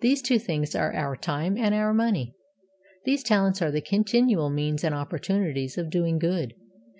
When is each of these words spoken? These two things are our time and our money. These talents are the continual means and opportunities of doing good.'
These 0.00 0.22
two 0.22 0.38
things 0.38 0.76
are 0.76 0.94
our 0.94 1.16
time 1.16 1.56
and 1.58 1.74
our 1.74 1.92
money. 1.92 2.36
These 3.04 3.24
talents 3.24 3.60
are 3.60 3.72
the 3.72 3.80
continual 3.80 4.48
means 4.48 4.84
and 4.84 4.94
opportunities 4.94 5.76
of 5.76 5.90
doing 5.90 6.20
good.' 6.20 6.54